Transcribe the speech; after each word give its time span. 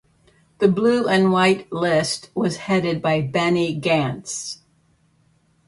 The 0.57 0.67
Blue 0.67 1.07
and 1.07 1.31
White 1.31 1.71
list 1.71 2.31
was 2.33 2.57
headed 2.57 3.03
by 3.03 3.21
Benny 3.21 3.79
Gantz. 3.79 4.57